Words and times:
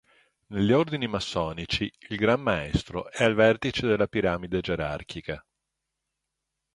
Negli 0.47 0.71
ordini 0.71 1.05
massonici 1.05 1.83
il 2.09 2.17
Gran 2.17 2.41
maestro 2.41 3.11
è 3.11 3.23
al 3.23 3.35
vertice 3.35 3.85
della 3.85 4.07
piramide 4.07 4.59
gerarchica. 4.59 5.45